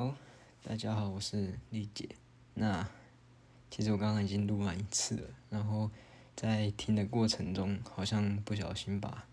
[0.00, 0.14] 好，
[0.62, 2.08] 大家好，我是丽姐。
[2.54, 2.88] 那
[3.70, 5.90] 其实我刚刚已经录完一次了，然后
[6.34, 9.26] 在听的过程中，好像不小心把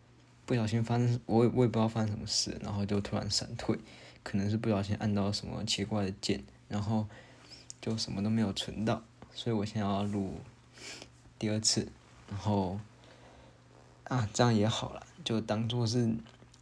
[0.45, 3.79] 不小心发生，我我也不知道发生什么事，然后就突然闪退，
[4.23, 7.07] 可能是不小心按到什么奇怪的键，然后
[7.79, 9.01] 就什么都没有存到，
[9.33, 10.41] 所以我现在要录
[11.39, 11.89] 第二次，
[12.29, 12.77] 然后
[14.03, 16.13] 啊这样也好了，就当做是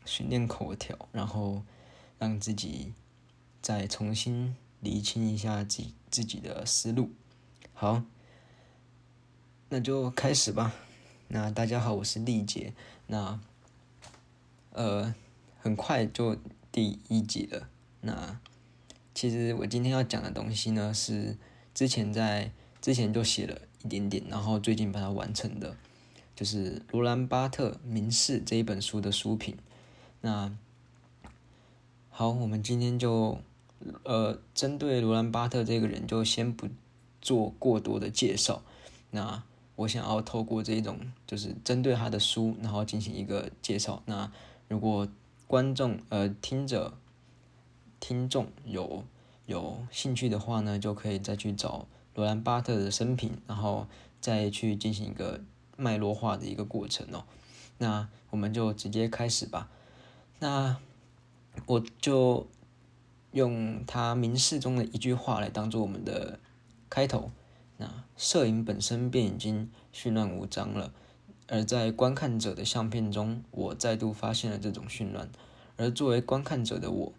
[0.06, 1.64] 训练口条，然后
[2.20, 2.94] 让自己。
[3.66, 7.10] 再重新理清一下自己自己的思路，
[7.74, 8.04] 好，
[9.70, 10.76] 那就开始吧。
[11.30, 12.76] 那大家好，我是丽杰。
[13.08, 13.40] 那
[14.70, 15.16] 呃，
[15.58, 16.38] 很快就
[16.72, 17.68] 第一集了。
[18.02, 18.40] 那
[19.16, 21.36] 其实我今天要讲的东西呢，是
[21.74, 25.76] 之前在之前就写了一点点，然后最近把它完成的，
[26.36, 29.58] 就是罗兰巴特《名士》这一本书的书评。
[30.22, 30.56] 那
[32.12, 33.40] 好，我们今天就。
[34.04, 36.68] 呃，针对罗兰巴特这个人，就先不
[37.22, 38.62] 做过多的介绍。
[39.12, 39.44] 那
[39.76, 44.02] 我想要透过这种，就是针对他的书，然后进行一个介绍。
[44.06, 44.32] 那
[44.68, 45.08] 如果
[45.46, 46.94] 观众呃听着
[48.00, 49.04] 听众有
[49.46, 53.88] 有兴趣的话呢，就可以再去找罗兰巴特的生平，然后
[54.20, 55.42] 再去进行一个
[55.78, 57.26] 脉络化的一个过程哦。
[57.78, 59.70] 那我们就直接开始吧。
[60.40, 60.78] 那
[61.68, 62.48] 我就。
[63.36, 66.40] 用他名士中的一句话来当做我们的
[66.90, 67.32] 开头，
[67.76, 70.94] 那摄影本身便已经绚乱无章了，
[71.50, 75.30] 而在观看者的相片中，我再度发现了这种绚乱，
[75.76, 77.14] 而作为观看者的我，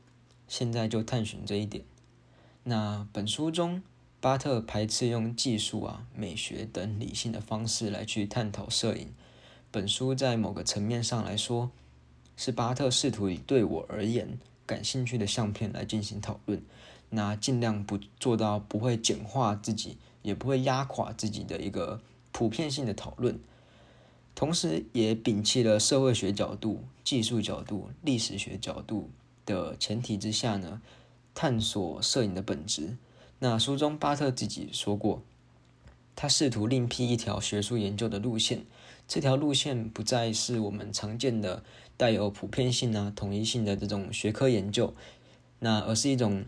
[0.49, 1.85] 现在就探寻这一点。
[2.65, 3.83] 那本书中，
[4.19, 9.13] 巴特排斥用技术啊、美学等理性的方式来去探讨摄影。
[9.71, 11.71] 本书在某个层面上来说，
[12.39, 14.39] 是巴特试图以对我而言。
[14.67, 16.61] 感兴趣的相片来进行讨论，
[17.11, 22.01] 那尽量不做到不会简化自己，也不会压垮自己的一个
[22.33, 23.39] 普遍性的讨论，
[24.35, 29.09] 同时也摒弃了社会学角度、技术角度、历史学角度
[29.47, 30.83] 的前提之下呢，
[31.35, 32.97] 探索摄影的本质。
[33.39, 35.23] 那书中巴特自己说过，
[36.15, 38.65] 他试图另辟一条学术研究的路线，
[39.07, 41.63] 这条路线不再是我们常见的。
[41.97, 44.93] 带有普遍性啊、统一性的这种学科研究，
[45.61, 46.45] 那而是一种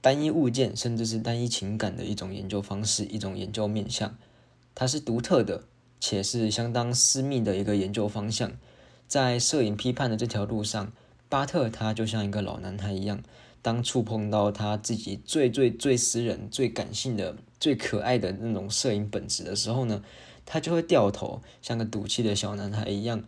[0.00, 4.16] 单一物件甚至是单一情感的一种研究方式，一种研究面向，
[4.74, 5.64] 它是独特的，
[6.00, 8.52] 且是相当私密的一个研究方向。
[9.06, 10.92] 在摄影批判的这条路上，
[11.28, 13.22] 巴特他就像一个老男孩一样，
[13.60, 20.02] 当触碰到他自己最最最私人、最感性的、最可爱的那种摄影本质的时候呢，
[20.44, 23.22] 他就会掉头，像个赌气的小男孩一样。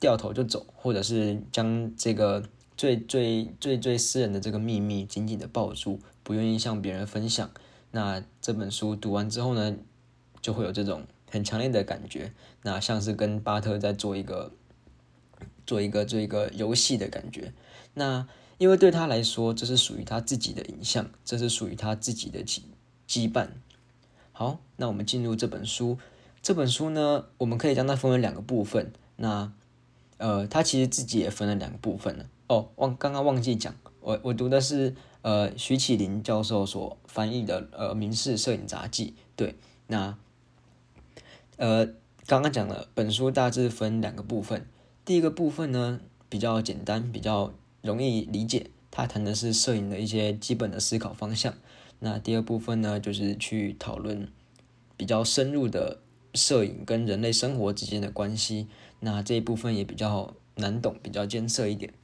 [0.00, 2.42] 掉头就走，或者是将这个
[2.76, 7.50] 最最最最私人的这个秘密紧紧的抱住，不愿意向别人分享。
[7.90, 9.76] 那这本书读完之后呢，
[10.40, 12.32] 就会有这种很强烈的感觉，
[12.62, 14.52] 那像是跟巴特在做一个
[15.66, 17.52] 做一个做一个游戏的感觉。
[17.94, 18.28] 那
[18.58, 22.60] 因为对他来说，这是属于他自己的影像，这是属于他自己的羁
[23.08, 23.48] 羁绊。
[24.32, 25.98] 好，那我们进入这本书。
[26.40, 28.92] 这本书呢，我们可以将它分为两个部分。
[29.16, 29.52] 那
[30.18, 32.26] 呃，他其实自己也分了两部分了。
[32.48, 39.14] 哦，忘刚刚忘记讲，我我读的是呃徐启林教授所翻译的呃《民事摄影杂记》。
[39.36, 39.54] 对，
[39.86, 40.16] 那
[41.56, 41.86] 呃
[42.26, 44.66] 刚刚讲了，本书大致分两个部分。
[45.04, 47.52] 第一个部分呢比较简单，比较
[47.82, 51.54] 容易理解，它谈的是摄影的一些基本的思考方向。
[52.00, 54.28] 那第二部分呢就是去讨论
[54.96, 56.00] 比较深入的
[56.34, 58.66] 摄影跟人类生活之间的关系。
[59.00, 61.94] 那这一部分也比较难懂，比较艰涩一点。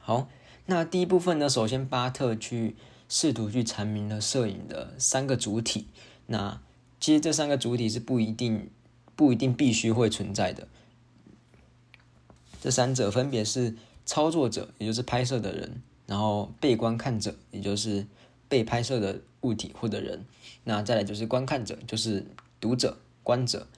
[0.00, 0.28] 好，
[0.66, 2.74] 那第一部分呢，首先巴特去
[3.08, 5.86] 试图去阐明了摄影的三个主体。
[6.26, 6.60] 那
[6.98, 8.68] 其实这三个主体是不一定
[9.14, 10.66] 不一定必须会存在的。
[12.60, 15.70] 这三者分别是操作者，也就是拍摄的人；
[16.06, 18.04] 然后被观看者，也就是
[18.48, 20.18] 被拍摄的物体或者人；
[20.64, 22.26] 那再来就是观看者，就是
[22.60, 23.68] 读者、观者。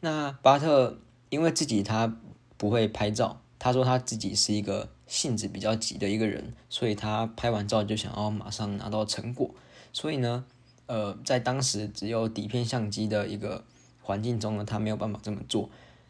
[0.00, 0.98] 那巴特。
[1.34, 2.16] 因为自己他
[2.56, 9.50] 不会拍照，他说他自己是一个性子比较急的一个人，所以他拍完照就想要马上拿到成果。
[9.92, 10.44] 所以呢，
[10.86, 13.64] 呃，在当时只有底片相机的一个
[14.00, 15.68] 环境中呢，他没有办法这么做。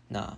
[0.09, 0.37] 那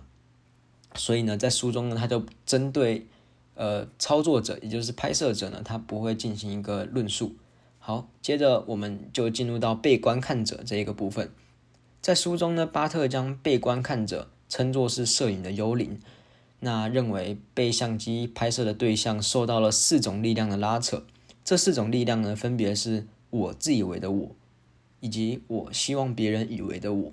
[0.95, 3.07] 所以呢，在书中呢，他就针对
[3.55, 7.35] 呃操作者，也就是拍摄者呢，他不会进行一个论述。
[7.79, 11.29] 好，接着我们就进入到被观看者这一个部分。
[12.01, 14.29] 在书中呢，巴特将被观看者。
[14.49, 15.99] 称作是摄影的幽灵，
[16.59, 21.03] 那认为被相机拍摄的对象受到了四种力量的拉扯，
[21.43, 24.35] 这四种力量呢，分别是我自以为的我，
[24.99, 27.11] 以及我希望别人以为的我，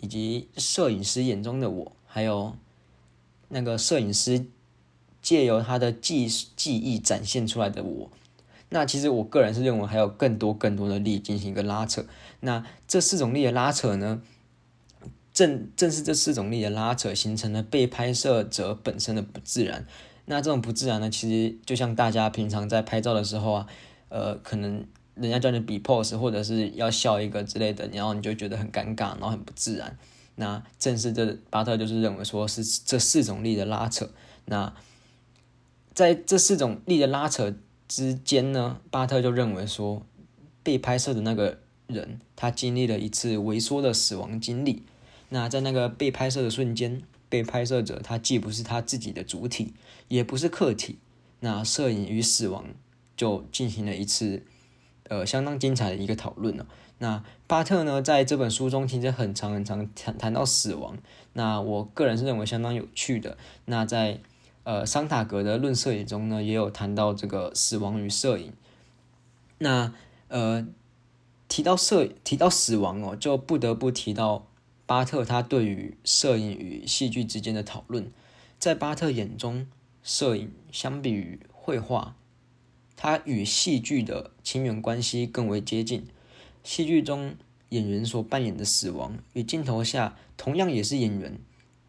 [0.00, 2.56] 以及摄影师眼中的我，还有
[3.48, 4.46] 那个摄影师
[5.22, 6.26] 借由他的技
[6.56, 8.10] 技艺展现出来的我。
[8.70, 12.04] 那其实我个人是认为还有更多更多的力进行一个拉扯。
[12.40, 14.20] 那这四种力的拉扯呢，
[15.34, 19.86] 正正是这四种力的拉扯形成了被拍摄者本身的不自然。
[20.24, 23.66] 那这种不自然呢，其实就像大家平常在拍照的时候啊，
[24.08, 29.98] 呃，可能人家叫你比 pose 或者是要笑一个之类的，然后你就觉得很尴尬，然后很不自然。
[30.36, 34.08] 那正是这巴特就是认为说是这四种力的拉扯。
[34.46, 34.72] 那
[35.92, 37.52] 在这四种力的拉扯。
[37.86, 40.02] 之间呢，巴特就认为说，
[40.62, 44.82] 被拍摄的那个人，他经历了一次萎缩的死亡经历。
[45.34, 49.74] 那在那个被拍摄的瞬间，被拍摄者他既不是他自己的主体，
[50.06, 50.98] 也不是客体。
[51.40, 52.66] 那摄影与死亡
[53.16, 54.44] 就进行了一次，
[55.08, 56.68] 呃，相当精彩的一个讨论了。
[56.98, 60.96] 那巴特呢，在这本书中其实很长很长谈谈到死亡。
[61.32, 63.36] 那我个人是认为相当有趣的。
[63.64, 64.20] 那在
[64.62, 68.52] 呃，桑塔格的论摄影中呢，也有谈到这个死亡与摄影。
[69.58, 69.92] 那
[70.28, 70.64] 呃，
[71.48, 74.46] 提到摄提到死亡哦，就不得不提到
[74.86, 78.10] 巴特他对于摄影与戏剧之间的讨论。
[78.58, 79.66] 在巴特眼中，
[80.02, 82.16] 摄影相比于绘画，
[82.96, 86.06] 它与戏剧的亲缘关系更为接近。
[86.62, 87.34] 戏剧中
[87.70, 91.38] 演员所扮演的死亡，与镜头下同样也是演员，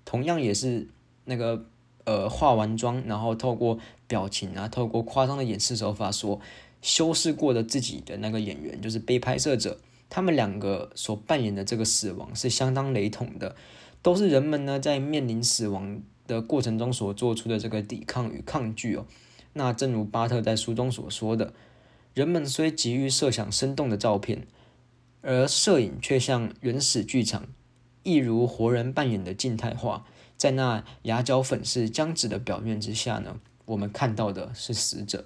[0.04, 0.88] 同样也是
[1.26, 1.66] 那个。
[2.08, 6.40] 呃，化完妆，然后透过表情啊，透过夸张的演示手法，所
[6.80, 9.80] 修饰过的自己的那个演员，就是被拍摄者，
[10.16, 13.54] 他们两个所扮演的这个死亡是相当雷同的，
[14.02, 19.06] 都是人们呢在面临死亡的过程中所做出的这个抵抗与抗拒哦。
[19.52, 21.52] 那正如巴特在书中所说的，
[22.14, 24.48] 人们虽急于设想生动的照片，
[25.22, 27.48] 而摄影却像原始剧场，
[28.04, 30.06] 一如活人扮演的静态化。
[30.38, 35.26] 在那牙角粉饰、僵直的表面之下呢，我们看到的是死者。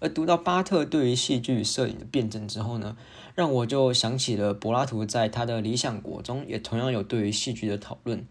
[0.00, 2.96] 而读到巴特对于戏剧与摄影的辩证之后呢，
[3.34, 8.26] 让我就想起了柏拉图在他的《理想国》中也同样有对于戏剧的讨论。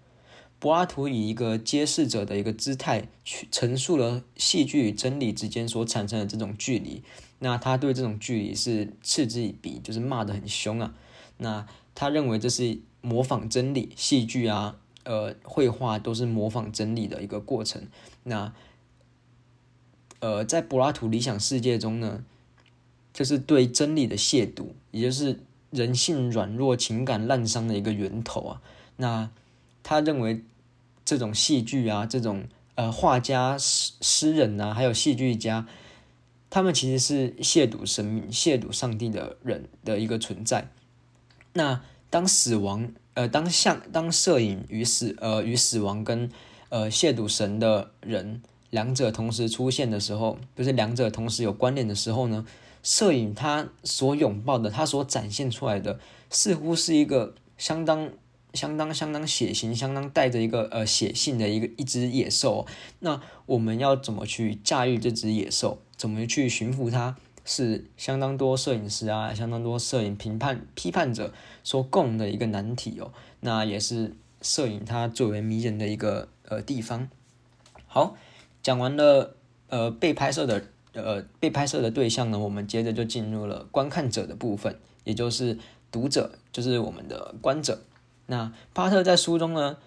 [0.60, 7.04] 柏拉图以一个揭示者的一个姿态去陈述了戏剧与真理之间所产生的这种距离。
[7.40, 10.96] 那他对这种距离是嗤之以鼻，就是骂得很凶啊。
[11.38, 14.78] 那他认为这是模仿真理，戏剧啊。
[15.04, 17.88] 呃，绘画都是模仿真理的一个过程。
[18.24, 18.54] 那，
[20.19, 22.24] 呃，在柏拉图理想世界中呢，
[23.14, 25.40] 就是对真理的亵渎，也就是
[25.72, 28.62] 人性软弱、情感滥伤的一个源头啊。
[28.98, 29.30] 那
[29.84, 30.44] 他认为
[31.06, 35.68] 这种戏剧啊，这种呃画家、诗诗人啊，还有戏剧家，
[36.50, 40.70] 他们其实是亵渎生命、亵渎上帝的人的一个存在。
[41.54, 42.92] 那当死亡。
[43.18, 46.30] 呃，当像当摄影与死呃与死亡跟
[46.70, 52.46] 呃亵渎神的人两者同时出现的时候，就是两者同时有关联的时候呢，
[52.84, 56.00] 摄影它所拥抱的，它所展现出来的，
[56.30, 58.10] 似乎是一个相当
[58.54, 62.66] 相当相当血腥、相当带着一个呃血性的一个一只野兽。
[63.00, 65.80] 那我们要怎么去驾驭这只野兽？
[65.96, 67.15] 怎么去驯服它？
[67.50, 73.13] 是相当多摄影师啊，相当多摄影评判批判者所共的一个难题哦。
[73.39, 77.08] 那也是摄影它最为迷人的一个呃地方。
[77.88, 78.18] 好，
[78.67, 79.38] 讲完了
[79.69, 85.57] 呃被拍摄的呃被拍摄的对象呢，我们接着就进入了观看者的部分，也就是
[85.89, 87.79] 读者，就是我们的观者。
[88.25, 89.77] 那巴特在书中呢，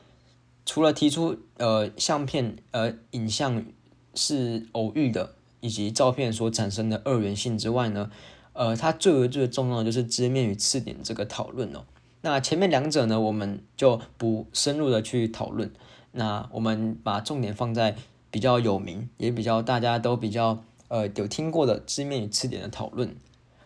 [0.64, 3.66] 除了提出呃相片呃影像
[4.14, 5.34] 是偶遇的。
[5.62, 8.10] 以及照片所产生的二元性之外呢，
[8.54, 11.84] 呃，他最为最重要的就是知面与次点这个讨论哦。
[12.22, 15.70] 那前面两者呢，我们就不深入的去讨论。
[16.12, 17.94] 那我们把重点放在
[18.30, 23.16] 比较有名，也比较大家都比较呃有听过的知面与词典的讨论。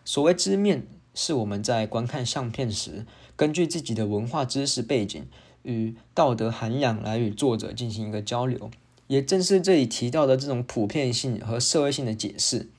[0.03, 3.05] 所谓知面，是我们在观看相片时，
[3.35, 5.25] 根据自己的文化知识背景
[5.63, 8.69] 与道德涵养来与作者进行一个交流。
[9.07, 12.69] 也正是这里提到的这种普遍性和社会性的解释，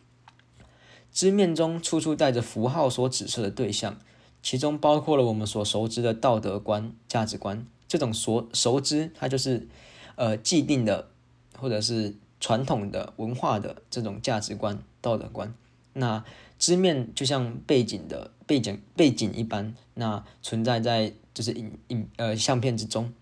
[1.12, 3.96] 知面中处处带着符号所指涉的对象，
[4.42, 7.64] 其中包括了我们所熟知的道德观、价值观。
[7.86, 9.68] 这种所熟知，它就是
[10.16, 11.10] 呃既定的
[11.58, 15.54] 或者是传统的文化的这种价值观、道德观。
[15.94, 16.24] 那
[16.58, 23.12] 知面就像背景的背景背景一般，那存在在就是影影呃相片之中。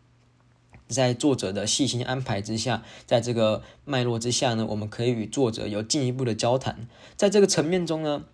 [0.87, 6.87] 在作者的细心安排之下，在这个脉络之下呢，我们可以与作者有进一步的交谈。
[7.17, 8.25] 在这个层面中呢，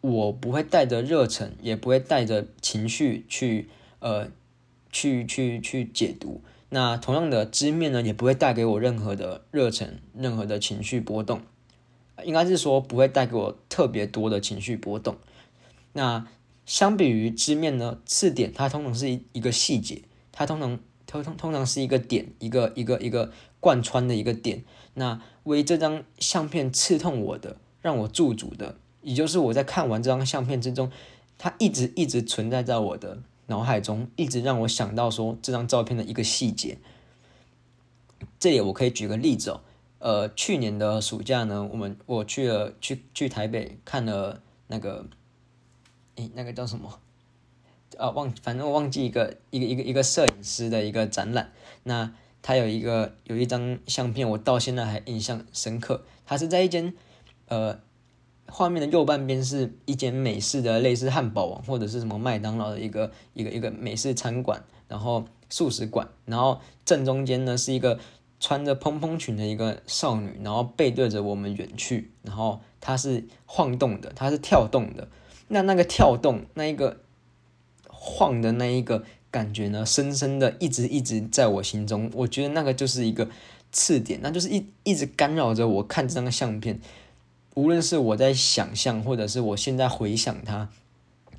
[0.00, 3.68] 我不会带着热忱，也不会带着情绪去
[4.00, 4.28] 呃
[4.90, 6.42] 去去去解读。
[6.74, 11.42] 那同样的知面呢，也不会带给我任何的热忱，任何的情绪波动。
[12.24, 15.16] 应该是说不会带给我特别多的情绪波动。
[15.92, 16.26] 那
[16.64, 20.00] 相比于知面呢，刺点它通常是一一个细节，
[20.32, 24.64] 它通常通通通常是一个点，一个一个一个贯穿的一个点。
[24.94, 30.90] 那为这张相片刺痛我的，让我驻足的，也就是我在看完这张相片之中，
[31.36, 36.78] 它一直一直存在在我的脑海中，一直让我想到说这张照片的一个细节。
[38.38, 39.60] 这里我可以举个例子哦。
[39.98, 45.06] 呃，去年的暑假呢，我们我去了去去台北看了那个，
[46.16, 46.98] 诶，那个叫什么？
[47.98, 51.52] 啊，忘，反正我忘记一个一个一个一个摄影师的一个展览。
[51.84, 56.02] 那他有一个有一张相片，我到现在还印象深刻。
[56.26, 56.94] 他是在一间
[57.46, 57.78] 呃，
[58.48, 67.98] 画面的右半边是一间美式的类似汉堡王或者是什么麦当劳的一个一个一个美式餐馆，然后素食馆，然后正中间呢是一个。
[68.44, 75.06] 穿着蓬蓬裙的一个少女，然后背对着我们远去，然后她是晃动的，她是跳动的。
[75.46, 77.02] 那那个跳动，那一个
[77.86, 82.10] 晃的那一个感觉呢，深深的一直一直在我心中。
[82.14, 83.28] 我觉得那个就是一个
[83.70, 86.80] 刺点，那就是一一直干扰着我看这张相片。
[87.54, 90.68] 无论是我在想象，或者是我现在回想它，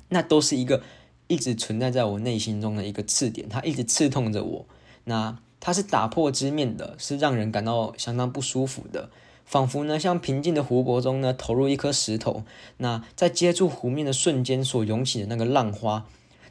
[0.08, 0.82] 那都是一个
[1.26, 4.66] 一直存在在我内心中的一个刺点，它一直刺痛着我。
[5.04, 5.38] 那。
[5.60, 9.08] 它是打破之面的，是让人感到相当不舒服的，
[9.46, 12.44] 仿佛呢像平静的湖泊中呢投入一颗石头，
[12.76, 16.04] 那在接触湖面的瞬间所涌起的那个浪花，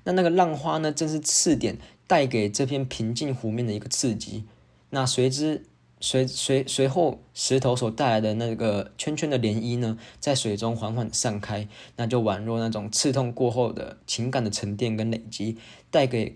[0.05, 1.77] 那那个浪花呢正是刺点
[2.07, 4.45] 带给这片平静湖面的一个刺激，
[4.89, 5.63] 那随之
[6.03, 15.57] 随随随后石头所带来的那个圈圈的涟漪呢，在水中缓缓散开，那就宛若那种刺痛过后的情感的沉淀跟累积，
[15.89, 16.35] 带给。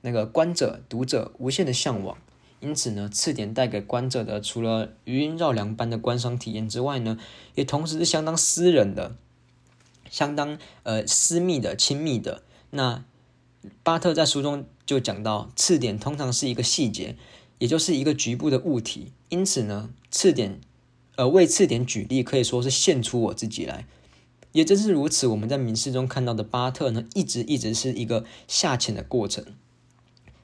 [0.00, 2.16] 那个观者、读者无限的向往，
[2.60, 7.18] 因此呢，刺点带给观者的，除了余音绕梁般的观赏体验之外呢，
[7.56, 9.16] 也同时是相当私人的、
[10.08, 12.42] 相当呃私密的、亲密的。
[12.70, 13.04] 那
[13.82, 17.16] 巴特在书中就讲到，刺点通常是一个细节，
[17.58, 19.12] 也就是一个局部的物体。
[19.28, 20.60] 因此呢，次点
[21.16, 23.86] 呃为次点举例，可以说是献出我自己来。
[24.52, 29.44] 也正是如此，我们在名士中看到的巴特呢，一直一直是一个下潜的过程。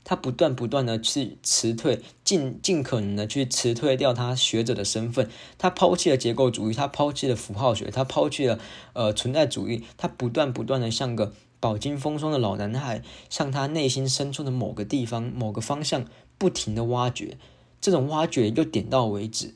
[0.06, 5.30] 他不断不断的去辞退，尽尽可能的去辞退掉他学者的身份。
[5.56, 8.60] 他抛弃了结构主义，他抛弃了符号学，他抛弃了
[8.92, 9.82] 呃存在主义。
[9.96, 16.04] 他不断不断的像个饱经风霜的老男孩，向他内心深处的某个地方、某个方向
[16.44, 17.38] 不停的挖掘。
[17.80, 19.54] 这种挖掘又点到为止，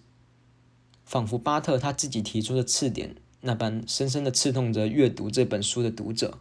[1.05, 6.39] 仿佛巴特他自己提出的刺点那般，深深的刺痛着阅读这本书的读者。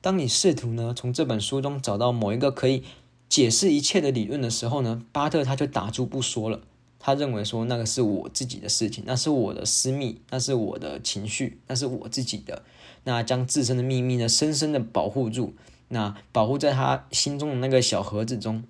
[0.00, 2.82] 当你试图呢从这本书中找到某一个可以。
[3.26, 6.60] 解释一切的理论的时候呢，巴特他就打住不说了。
[7.00, 12.62] 他认为说那个是我自己的事情，那是我的私密，那是我的情绪，那是我自己的。
[13.04, 15.54] 那将自身的秘密呢，深深的保护住，
[15.88, 18.62] 那保护在他心中的那个小盒子中。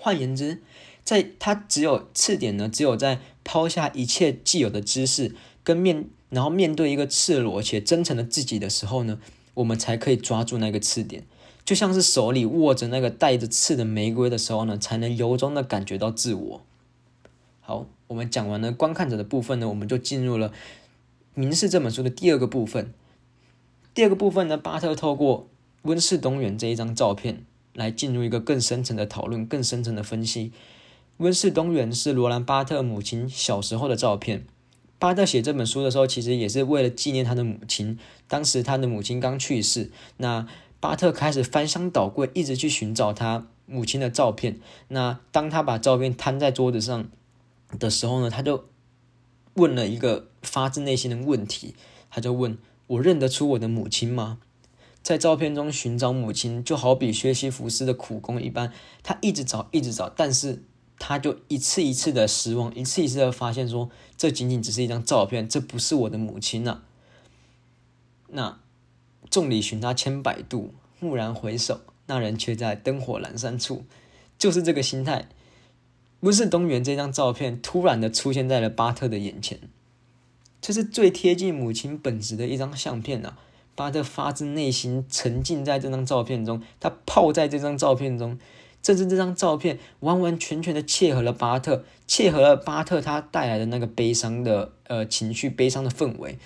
[0.00, 0.62] 换言之，
[1.02, 9.18] 在他只有次点呢，只有在抛下一切既有的知识，跟面，然后面对一个赤裸且真诚的自己的时候呢，
[9.54, 11.24] 我们才可以抓住那个次点。
[11.64, 16.62] 就像是手里握着那个带着刺的玫瑰的时候呢，才能由衷的感觉到自我。
[17.60, 20.48] 好，我们讲完了观看者的部分呢，我们就进入了
[21.34, 22.94] 《明示》这本书的第二个部分。
[23.92, 25.48] 第二个部分呢，巴特透过
[25.82, 30.52] 温室东园这一张照片来进入一个更深层的讨论、更深层的分析。
[31.18, 34.46] 温室东园是罗兰·巴特母亲小时候的照片。
[34.98, 37.98] 巴特写这本书的时候，其实也是为了纪念他的母亲。
[38.26, 40.46] 当时他的母亲刚去世，那。
[40.80, 44.60] 巴特开始翻箱倒柜，一直去寻找他母亲的照片。
[44.86, 47.08] 那当他把照片摊在桌子上
[47.80, 48.66] 的时候呢，他就
[49.54, 51.74] 问了一个发自内心的问题，
[52.08, 52.56] 他就问
[52.86, 54.38] 我认得出我的母亲吗？
[55.02, 60.62] 在照片中寻找母亲，就好比学习服饰的苦工一般，他一直找，一直找，但是
[60.98, 66.82] 他就一次一次的失望，一次一次的发现说，这仅仅只是一张照片，这不是我的母亲呐。
[68.28, 68.60] 那。
[69.30, 73.84] 众里寻他千百度，蓦然回首，那人却在灯火阑珊处。
[74.38, 75.28] 就是这个心态。
[76.18, 79.60] 不是东园这张照片突然的出现在了巴特的眼前，
[80.62, 83.36] 这是最贴近母亲本质的一张相片啊！
[83.78, 88.36] 巴特发自内心沉浸在这张照片中，他泡在这张照片中，
[88.82, 96.40] 正是这张照片完完全全的切合了巴特，切合了巴特他带来的那个悲伤的呃情绪、悲伤的氛围。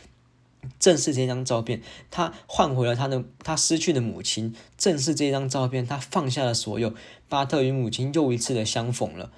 [0.78, 4.54] 正是这张照片，他换回了他的他失去的母亲。
[4.76, 6.92] 正是这张照片，他放下了所有。
[7.30, 9.32] 巴特与母亲又一次的相逢了。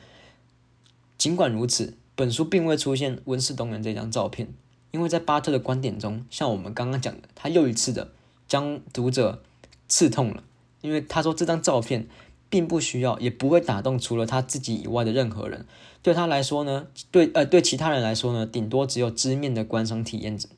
[1.17, 4.53] 尽管如此，本书并未出现温室东园这张照片，
[4.95, 8.13] 因为在巴特的观点中，像我们刚刚讲的，他又一次的
[8.47, 9.43] 将读者
[9.89, 10.45] 刺痛了。
[10.83, 12.07] 因为他说这张照片
[12.49, 15.67] 并不需要，也不会打动除了他自己以外的任何人。
[16.01, 20.49] 对他来说呢，对呃对其他人来说呢，顶多只有知面的观赏体验者。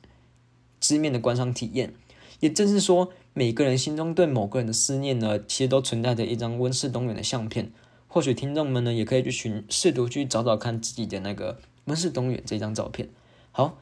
[0.79, 1.95] 知面的观赏体验，
[2.39, 7.71] 也正是说，每个人心中对某个人的思念呢，其实都存在着一张温室东园的相片。
[8.07, 13.09] 或许听众们呢，也可以去寻试图去找找看自己的那个温室东园这张照片。
[13.51, 13.79] 好，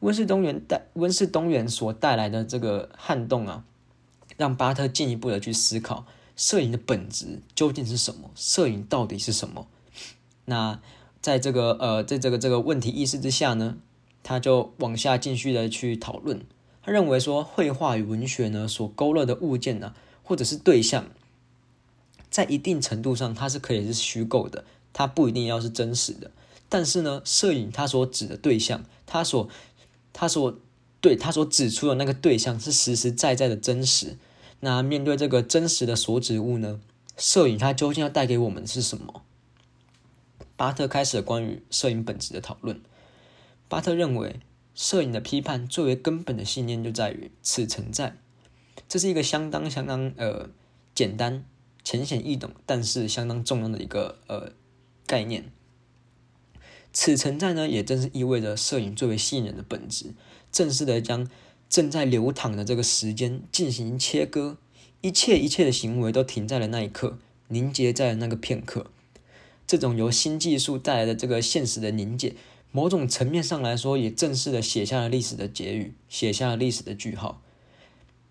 [0.00, 3.64] 温室东园带温室东园所带来的这个撼动啊，
[4.36, 8.30] 让巴特进一步的去思考摄影的本质究竟是什么？
[8.34, 9.66] 摄影到底是什么？
[10.44, 10.80] 那
[11.20, 13.78] 在这个呃，在这个这个问题意识之下呢？
[14.22, 16.44] 他就往下继续的去讨论，
[16.82, 21.06] 他认为说绘画与文学呢所勾勒的物件呢，或者是对象，
[22.28, 26.32] 在一定程度上它是可以是虚构的，它不一定要是真实的。
[26.68, 29.48] 但是呢，摄影它所指的对象，它所
[30.18, 30.58] 他所
[31.02, 34.16] 对他所指出的那个对象是实实在在的真实。
[34.60, 36.80] 那面对这个真实的所指物呢，
[37.18, 39.22] 摄影它究竟要带给我们的是什么？
[40.56, 42.80] 巴特开始了关于摄影本质的讨论。
[43.68, 44.40] 巴特认为，
[44.74, 48.16] 摄影的批判最为根本的信念就在于“此存在”，
[48.88, 50.48] 这是一个相当相当呃
[50.94, 51.44] 简单、
[51.84, 54.52] 浅显易懂，但是相当重要的一个呃
[55.06, 55.52] 概念。
[56.98, 60.14] 此存在呢，也正是意味着摄影最为吸引人的本质，
[60.50, 61.28] 正式的将
[61.68, 64.56] 正在流淌的这个时间进行切割，
[65.02, 68.86] 一切一切的行为都停在了那一刻，凝结在了那个片刻。
[69.66, 72.34] 这种由新技术带来的这个现实的凝结。
[72.72, 77.42] 某种层面上来说，也正式的写下了历史的结语，写下了历史的句号。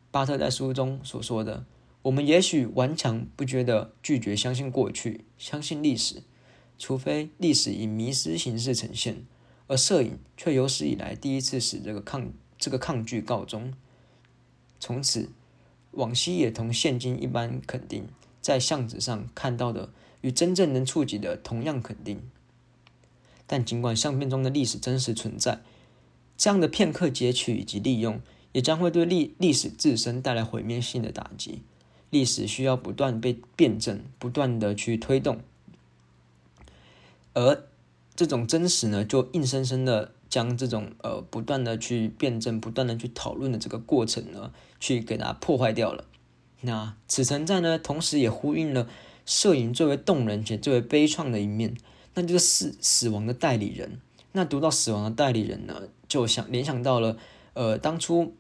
[0.10, 1.66] 巴特在书中所说的
[2.02, 6.24] ：“我们也许顽强不觉得拒绝相信过去，相信历史，
[6.78, 9.26] 除非历史以迷失形式呈现，
[9.68, 13.74] 而摄影却有史以来第一次使这个抗这个抗拒告终。
[14.80, 15.30] 从此，
[15.92, 18.08] 往昔也同现今一般肯定，
[18.42, 19.90] 在相纸上看到的
[20.22, 22.22] 与真正能触及的同样肯定。”
[23.48, 25.62] 但尽管相片中的历史真实存在，
[26.36, 28.20] 这样的片刻截取以及利用，
[28.52, 31.62] 也将会对历历史自身带来毁灭性的打击。
[32.10, 35.42] 历史需要不断被辩证，不断的去推动，
[37.36, 37.68] 而
[38.16, 46.06] 这种真实呢，就硬生生的将这种呃不断的去辩证、不断的去讨论的这个过程呢，去给它破坏掉了。
[46.62, 48.88] 那此存在呢，同时也呼应了
[49.26, 51.76] 摄影最为动人且最为悲怆的一面。
[52.16, 54.00] 那就是死死亡的代理人。
[54.32, 57.18] 那读到死亡的代理人呢，就想联想到了，
[57.54, 58.34] 呃，当初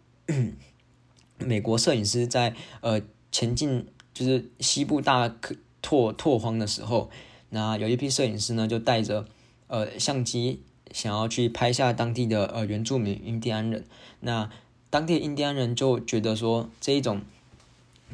[1.37, 3.01] 美国摄影师在呃
[3.33, 5.35] 前进就是西部大
[5.81, 7.09] 拓拓荒的时候，
[7.55, 9.25] 那有一批摄影师呢，就带着
[9.67, 10.59] 呃相机，
[10.91, 13.85] 想要去拍下当地的呃原住民印第安人。
[14.19, 14.49] 那
[14.89, 17.21] 当地印第安人就觉得说，这一种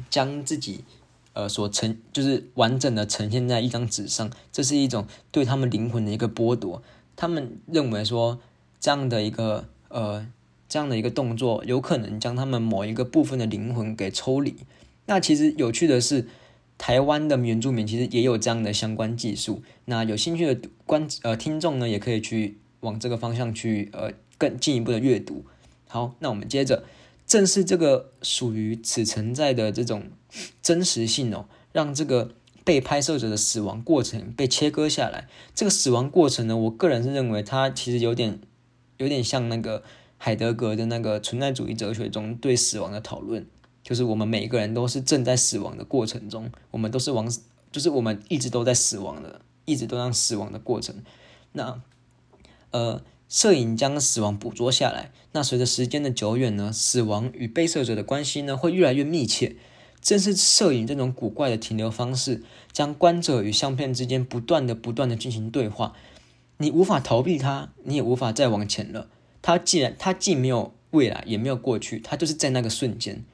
[0.08, 0.84] 将自己。
[1.34, 6.82] 呃，所呈就是完整的呈现在一张纸上，这是一种对他们灵魂的一个剥夺。
[7.16, 8.38] 他们认为说，
[8.78, 10.26] 这样的一个呃，
[10.68, 14.54] 这样的一个动作，有可能将他们某一个部分的灵魂给抽离。
[15.06, 16.28] 那其实有趣的是，
[16.82, 19.62] 台湾的原住民其实也有这样的相关技术。
[19.84, 25.44] 那有兴趣的观呃听众呢，也可以去往这个方向去呃更进一步的阅读。
[25.86, 26.82] 好，那我们接着。
[27.24, 30.08] 正是这个属于此存在的这种
[30.60, 32.32] 真实性哦，让这个
[32.64, 35.28] 被拍摄者的死亡过程被切割下来。
[35.54, 38.40] 这个死亡过程呢，我个人是认为它其实有点
[38.98, 39.84] 有点像那个
[40.18, 43.46] 海德格的那个存在主义哲学中对死亡的讨论，
[43.92, 47.30] 就是我们每一个人都是正在死亡的过程中，我们都是往，
[47.70, 51.02] 就是我们一直都在死亡的，一直都在死亡的过程。
[51.52, 51.82] 那
[52.70, 53.02] 呃。
[53.28, 59.56] 摄影将死亡捕捉下来，那随着时间的久远呢，死亡与被摄者的关系呢会越来越密切。
[60.02, 65.94] 正是摄影这种古怪的停留方式，将观者与相片之间不断的、不断的进行对话。
[66.58, 69.08] 你无法逃避它，你也无法再往前了。
[69.40, 73.24] 它既然它既没有未来，也没有过去，它就是在那个瞬间。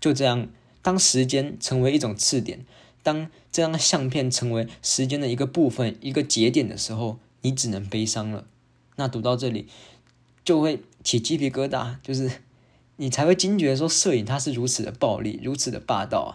[0.00, 0.48] 就这样，
[0.82, 2.64] 当时间成为一种次点，
[3.02, 8.46] 当这张相片成为时间的一个部分、一个节点的时候，你只能悲伤了。
[8.96, 9.68] 那读到这里，
[10.44, 12.30] 就会起鸡皮疙瘩，就是
[12.96, 16.30] 你才会惊觉说，摄影它是如此的暴力，如此的霸道啊！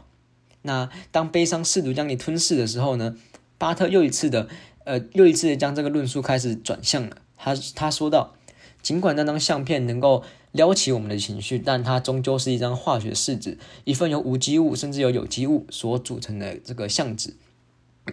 [0.63, 3.15] 那当悲伤试图将你吞噬的时候呢，
[3.57, 4.47] 巴特又一次的，
[4.83, 7.17] 呃，又一次的将这个论述开始转向了。
[7.35, 8.35] 他他说道
[8.83, 17.35] ：“尽管那张相片能够撩起我们的情绪，但它终究是一张化学试纸，一份由无机物甚至由有机物所组成的这个相纸。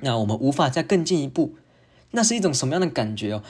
[0.03, 1.55] 那我们无法再更进一步。
[2.11, 3.43] 那是一种什么样的感觉哦？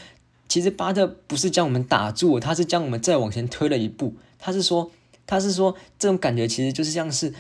[0.49, 4.15] 其实巴特不是将我们打住，他是将我们再往前推了一步。
[4.39, 4.91] 他是说，
[5.27, 7.35] 他是说，这种感觉其实就是像是。”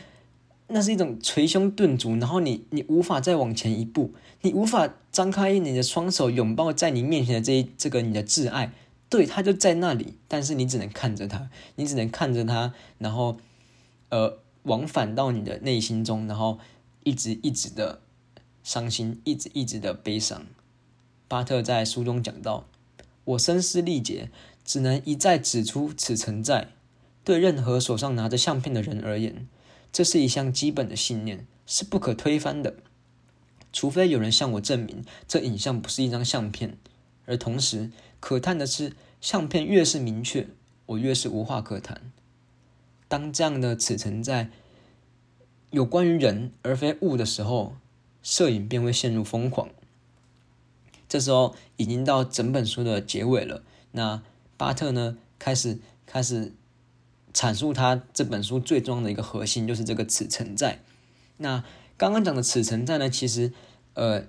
[0.70, 8.70] 那是一种捶胸顿足，然后你你无法再往前一步，你无法张开你的双手拥抱在你面前的这一这个你的挚爱，
[9.08, 13.38] 对他就在那里，但是你只能看着他，你只能看着他，然后
[14.10, 16.58] 呃往返到你的内心中，然后
[17.04, 18.00] 一直一直的
[18.62, 20.46] 伤心，一直一直的悲伤。
[21.26, 22.66] 巴特在书中讲到，
[23.24, 24.30] 我声嘶力竭，
[24.64, 26.68] 只能一再指出此存在，
[27.24, 29.46] 对任何手上拿着相片的人而言。
[29.90, 32.76] 这是一项基本的信念，是不可推翻的。
[33.72, 36.76] 除非有人向我证明这影像不是一张相片，
[37.26, 40.48] 而同时可叹的是，相片越是明确，
[40.86, 42.12] 我越是无话可谈。
[43.08, 44.50] 当这样的此存在
[45.70, 47.74] 有关于人而非物的时候，
[48.22, 49.68] 摄影便会陷入疯狂。
[51.08, 53.62] 这时候已经到整本书的结尾了。
[53.92, 54.22] 那
[54.56, 56.52] 巴特呢，开始开始。
[57.34, 60.80] 阐述他这本书最重要的一个核心，就是这个此存在。
[61.36, 61.62] 那
[61.96, 63.52] 刚刚讲的此存在呢，其实
[63.94, 64.24] 呃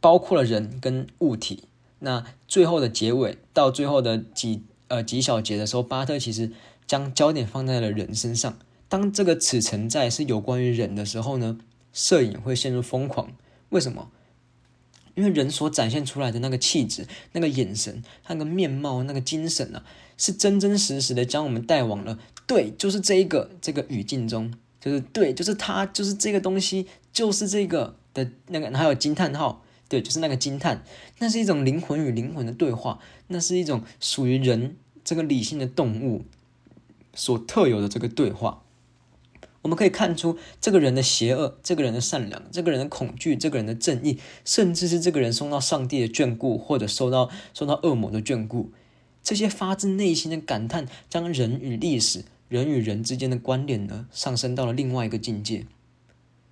[0.00, 1.64] 包括了人跟物体。
[2.00, 6.52] 那最后的结尾到最后的几呃几小节的时候，巴特其实
[6.86, 8.58] 将焦点放在了人身上。
[8.88, 11.58] 当这个此存在是有关于人的时候呢，
[11.92, 13.32] 摄影会陷入疯狂。
[13.70, 14.10] 为什么？
[15.14, 19.84] 因为人所展现出来的那个气质、那个眼神、那个面貌、那个精神啊。
[20.18, 30.82] 是真真实实的将我们带往了对，就是这一个这个语境中，就是对，就是他，就是这个东西，就是这个的那个，还有惊叹号，对，就是那个惊叹，
[31.18, 36.24] 那是一种灵魂与灵魂的对话，那是一种属于人这个理性的动物
[37.14, 38.62] 所特有的这个对话。
[39.62, 48.70] 我们可以看出这个人的邪恶，这个人的善良，这个人的恐惧，这个人的正义，甚至是这个人受到上帝的眷顾，或者受到受到恶魔的眷顾。
[49.24, 55.66] 这些发自内心的感叹，将人与历史、人与人之间的关联呢，上升到了另外一个境界。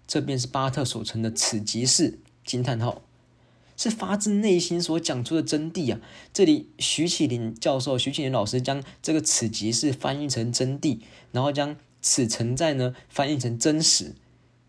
[0.09, 3.03] 这便是巴特所称的“此即是”惊叹号，
[3.77, 6.01] 是发自内心所讲出的真谛啊！
[6.33, 11.01] 这里徐启林教授、徐启林老师将这个“此即是”翻译成真谛，
[11.33, 14.15] 然后将“此存在”呢翻译成真实。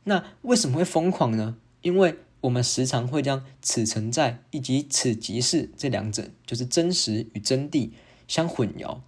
[0.06, 1.58] 那为什么会疯狂呢？
[1.82, 7.92] 因为我们时常会将“此存在”以及“此即是”这两者，就是真实与真谛
[8.28, 9.00] 相混淆。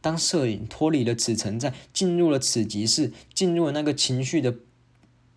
[0.00, 4.56] 当摄影脱离了“此存在”，进入了“此即是”，进入了那个情绪的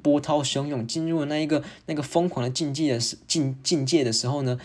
[0.05, 4.59] 波涛汹涌，进入了那一个那个疯狂的境界的时境境界的时候呢，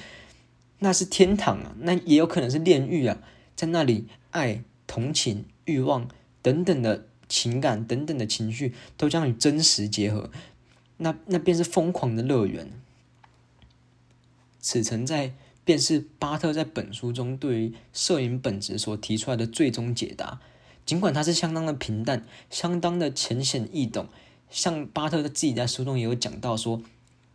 [0.81, 1.74] 那是天堂啊！
[1.79, 3.22] 那也有可能是炼狱啊！
[3.57, 6.07] 在那里，爱、同情、欲望
[6.42, 10.31] 等等的情感等等的情绪，都将与真实结合。
[10.98, 12.70] 那那便是疯狂的乐园。
[14.61, 15.33] 此存在
[15.64, 20.38] 便是巴特在本书中对于摄影本质所提出来的最终解答。
[20.85, 24.09] 尽管它是相当的平淡，相当的浅显易懂。
[24.50, 26.82] 像巴特他自己在书中也有讲到说，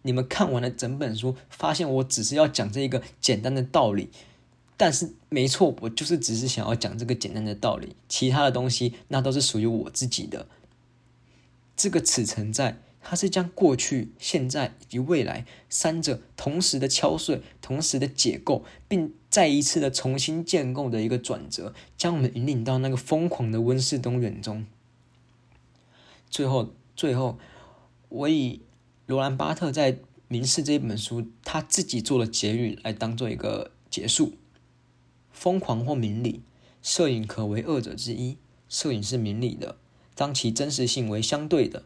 [0.03, 4.09] 你们看完了整本书，发现我只是要讲这一个简单的道理。
[4.77, 10.47] 但是没错，我就是只是想要讲这个简单的道理，其他的东西那都是属于我自己的。
[11.75, 12.77] 这个此存在。
[13.07, 24.65] 它是将过去、现在以及未来三者同时的敲碎、同时的解构，并再一次的重新建构的一个转折，将我们引领到那个疯狂的温室东园中。
[26.31, 27.37] 最后，最后，
[28.09, 28.61] 我以
[29.05, 29.93] 罗兰·巴特在
[30.27, 34.33] 《明示》这本书他自己做的结语来当做一个结束：
[35.31, 36.41] 疯狂或明理，
[36.81, 38.37] 摄影可为二者之一。
[38.67, 39.77] 摄影是明理的，
[40.15, 41.83] 当其真实性为相对的。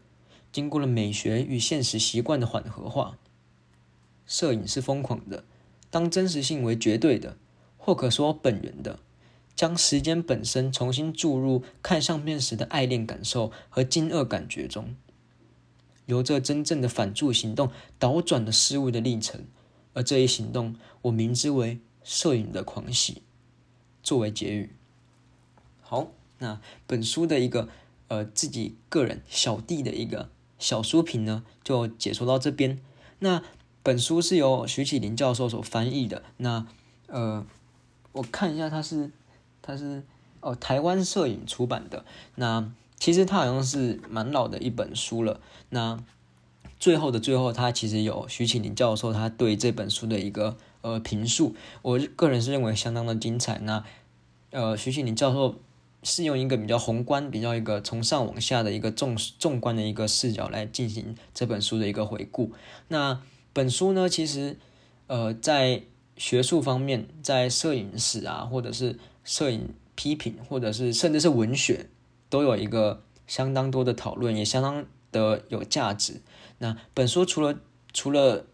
[0.50, 3.18] 经过了美学与现实习惯的缓和化，
[4.26, 5.44] 摄影是疯狂的。
[5.90, 7.36] 当真实性为绝对的，
[7.76, 9.00] 或可说本源的，
[9.60, 14.96] 将时间本身重新注入看相片时的爱恋感受和惊愕感觉中，
[16.06, 19.44] 由这真正的反助行动倒转了事物的历程。
[19.92, 23.20] 而这一行动，我名之为摄影的狂喜。
[24.02, 24.74] 作为结语，
[25.82, 27.68] 好，那本书的一个
[28.08, 30.30] 呃自己个人小弟的一个。
[30.58, 32.80] 小书评呢，就解说到这边。
[33.18, 33.42] 那
[33.82, 36.22] 本书是由徐启林教授所翻译的。
[36.38, 36.66] 那
[37.08, 37.46] 呃，
[38.12, 39.10] 我看一下，它是
[39.62, 40.02] 它是
[40.40, 42.04] 哦，台湾摄影出版的。
[42.34, 45.40] 那其实它好像是蛮老的一本书了。
[45.70, 45.98] 那
[46.78, 53.58] 最后的最后，他其实有徐启林教授他对这本书的一个呃评述，我个人是认为相当的精彩。
[53.58, 53.84] 那
[54.50, 55.56] 呃，徐启林教授
[56.02, 62.52] 是用一个比较宏观、比较一个从上往下的一个纵纵观的一个视角来进行这本书的一个回顾。
[62.88, 63.20] 那
[63.52, 64.58] 本书呢，其实
[65.06, 65.82] 呃在
[66.16, 71.86] 学术方面，在摄影史啊，或者是摄影批评，或者是甚至是文学，
[72.28, 76.20] 都有一个相当多的讨论，也相当的有价值。
[76.58, 77.58] 那本书除了
[77.92, 78.46] 除了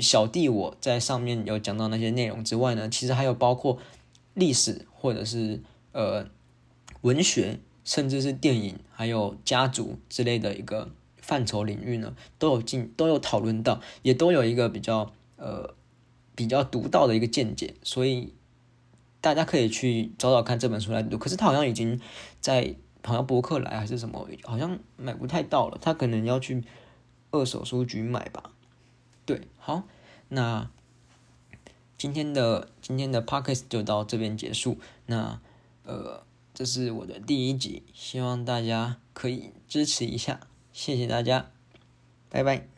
[0.00, 3.78] 小弟我在上面有讲到那些内容之外呢，其实还有包括
[4.34, 4.86] 历史。
[5.04, 5.60] 或者是
[5.92, 6.26] 呃
[7.02, 15.74] 文学，甚至是电影，还有家族之类的一个范畴领域呢，都有进都有讨论到，也都有一个比较呃
[16.34, 18.32] 比较独到的一个见解，所以
[19.24, 21.16] 大家可以去找找看这本书来读。
[21.16, 21.98] 可是他好像已经
[22.40, 26.62] 在好像博客来还是什么，好像买不太到了，他可能要去
[27.30, 28.52] 二手书局买吧。
[29.24, 29.84] 对，好，
[30.28, 30.68] 那。
[31.96, 34.76] 今天的今天的 podcast 就到这边结束。
[35.06, 35.40] 那
[35.84, 41.46] 呃，这是我的第一集，希望大家可以支持一下，谢谢大家，
[42.28, 42.73] 拜拜。